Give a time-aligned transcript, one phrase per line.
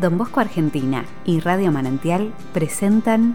[0.00, 3.34] Don Bosco Argentina y Radio Manantial presentan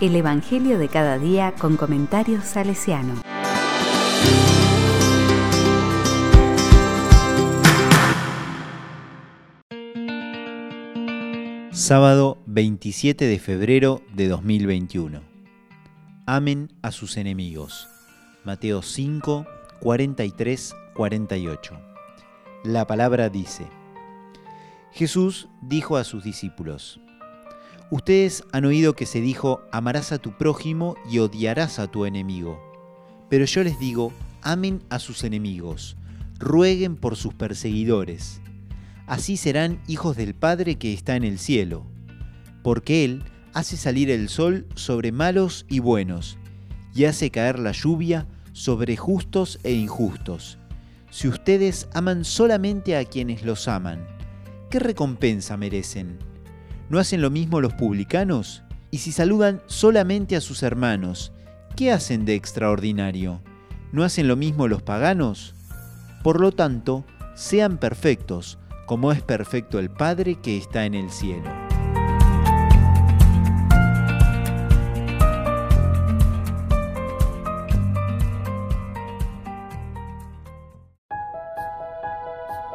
[0.00, 3.20] El Evangelio de cada día con comentarios salesiano.
[11.72, 15.20] Sábado 27 de febrero de 2021.
[16.24, 17.86] Amen a sus enemigos.
[18.44, 19.44] Mateo 5,
[19.80, 21.78] 43, 48.
[22.64, 23.66] La palabra dice,
[24.92, 27.00] Jesús dijo a sus discípulos,
[27.90, 32.60] Ustedes han oído que se dijo, amarás a tu prójimo y odiarás a tu enemigo.
[33.28, 35.96] Pero yo les digo, amen a sus enemigos,
[36.38, 38.40] rueguen por sus perseguidores.
[39.06, 41.84] Así serán hijos del Padre que está en el cielo,
[42.62, 46.38] porque Él hace salir el sol sobre malos y buenos,
[46.94, 50.58] y hace caer la lluvia sobre justos e injustos.
[51.10, 54.06] Si ustedes aman solamente a quienes los aman,
[54.70, 56.18] ¿qué recompensa merecen?
[56.88, 58.62] ¿No hacen lo mismo los publicanos?
[58.92, 61.32] Y si saludan solamente a sus hermanos,
[61.76, 63.42] ¿qué hacen de extraordinario?
[63.92, 65.54] ¿No hacen lo mismo los paganos?
[66.22, 71.50] Por lo tanto, sean perfectos, como es perfecto el Padre que está en el cielo.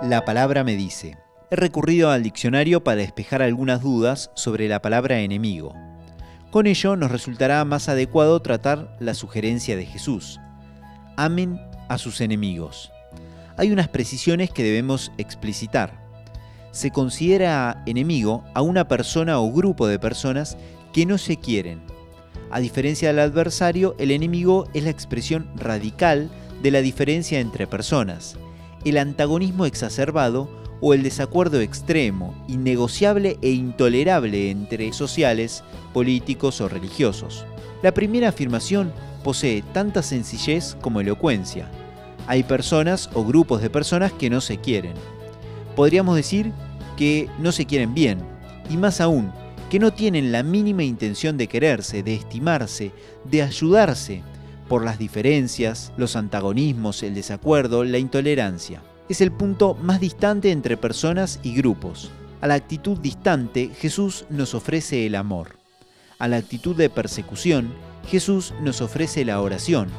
[0.01, 1.24] La palabra me dice.
[1.55, 5.73] Recurrido al diccionario para despejar algunas dudas sobre la palabra enemigo.
[6.51, 10.41] Con ello nos resultará más adecuado tratar la sugerencia de Jesús.
[11.15, 12.91] Amen a sus enemigos.
[13.55, 16.03] Hay unas precisiones que debemos explicitar.
[16.71, 20.57] Se considera enemigo a una persona o grupo de personas
[20.91, 21.79] que no se quieren.
[22.51, 26.29] A diferencia del adversario, el enemigo es la expresión radical
[26.61, 28.35] de la diferencia entre personas
[28.85, 30.47] el antagonismo exacerbado
[30.81, 37.45] o el desacuerdo extremo, innegociable e intolerable entre sociales, políticos o religiosos.
[37.81, 38.91] La primera afirmación
[39.23, 41.69] posee tanta sencillez como elocuencia.
[42.27, 44.93] Hay personas o grupos de personas que no se quieren.
[45.75, 46.51] Podríamos decir
[46.97, 48.19] que no se quieren bien,
[48.69, 49.31] y más aún,
[49.69, 52.91] que no tienen la mínima intención de quererse, de estimarse,
[53.25, 54.23] de ayudarse,
[54.67, 58.81] por las diferencias, los antagonismos, el desacuerdo, la intolerancia.
[59.07, 62.09] Es el punto más distante entre personas y grupos.
[62.41, 65.57] A la actitud distante Jesús nos ofrece el amor.
[66.17, 67.71] A la actitud de persecución
[68.07, 69.89] Jesús nos ofrece la oración.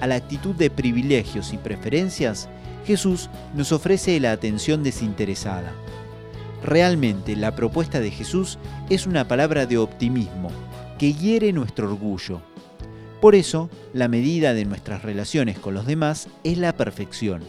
[0.00, 2.48] A la actitud de privilegios y preferencias
[2.84, 5.72] Jesús nos ofrece la atención desinteresada.
[6.64, 8.58] Realmente la propuesta de Jesús
[8.90, 10.50] es una palabra de optimismo
[10.98, 12.42] que hiere nuestro orgullo,
[13.20, 17.42] por eso, la medida de nuestras relaciones con los demás es la perfección.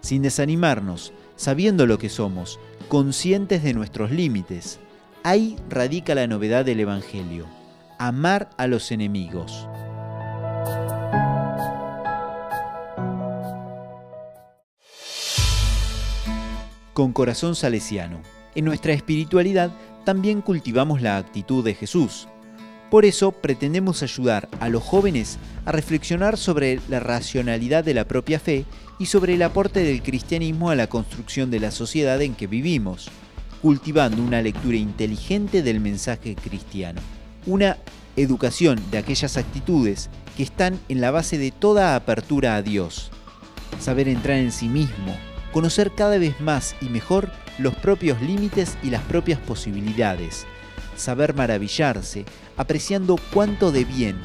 [0.00, 4.78] Sin desanimarnos, sabiendo lo que somos, conscientes de nuestros límites,
[5.22, 7.46] ahí radica la novedad del Evangelio,
[7.98, 9.68] amar a los enemigos.
[16.94, 18.20] Con corazón salesiano.
[18.54, 19.70] En nuestra espiritualidad
[20.04, 22.26] también cultivamos la actitud de Jesús,
[22.90, 28.40] por eso pretendemos ayudar a los jóvenes a reflexionar sobre la racionalidad de la propia
[28.40, 28.64] fe
[28.98, 33.10] y sobre el aporte del cristianismo a la construcción de la sociedad en que vivimos,
[33.60, 37.00] cultivando una lectura inteligente del mensaje cristiano.
[37.46, 37.76] Una
[38.16, 43.10] educación de aquellas actitudes que están en la base de toda apertura a Dios.
[43.80, 45.16] Saber entrar en sí mismo,
[45.52, 50.46] conocer cada vez más y mejor los propios límites y las propias posibilidades,
[50.98, 52.24] saber maravillarse,
[52.56, 54.16] apreciando cuánto de bien,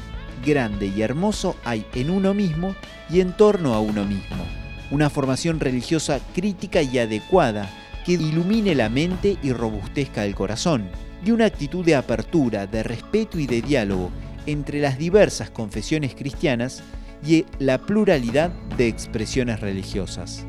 [0.44, 2.74] grande y hermoso hay en uno mismo
[3.10, 4.44] y en torno a uno mismo.
[4.90, 7.70] Una formación religiosa crítica y adecuada
[8.04, 10.90] que ilumine la mente y robustezca el corazón,
[11.24, 14.10] y una actitud de apertura, de respeto y de diálogo
[14.46, 16.82] entre las diversas confesiones cristianas
[17.26, 20.46] y la pluralidad de expresiones religiosas.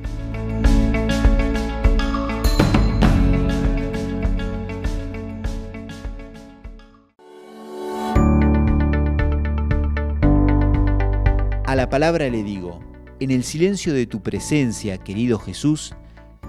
[11.76, 12.80] A la palabra le digo,
[13.20, 15.94] en el silencio de tu presencia, querido Jesús,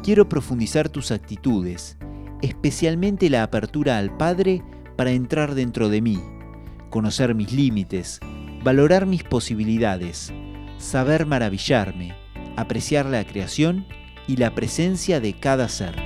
[0.04, 1.98] quiero profundizar tus actitudes,
[2.42, 4.62] especialmente la apertura al Padre
[4.96, 6.20] para entrar dentro de mí,
[6.90, 8.20] conocer mis límites,
[8.62, 10.32] valorar mis posibilidades,
[10.78, 12.14] saber maravillarme,
[12.56, 13.84] apreciar la creación
[14.28, 16.05] y la presencia de cada ser.